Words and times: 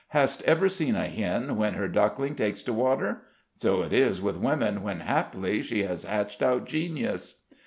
Hast 0.07 0.41
ever 0.45 0.67
seen 0.67 0.95
a 0.95 1.03
hen 1.05 1.57
when 1.57 1.75
her 1.75 1.87
duckling 1.87 2.33
takes 2.33 2.63
to 2.63 2.73
water? 2.73 3.21
So 3.59 3.83
it 3.83 3.93
is 3.93 4.19
with 4.19 4.35
woman 4.37 4.81
when, 4.81 5.01
haply, 5.01 5.61
she 5.61 5.83
has 5.83 6.05
hatched 6.05 6.41
out 6.41 6.65
genius." 6.65 7.43